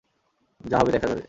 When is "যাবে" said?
1.07-1.19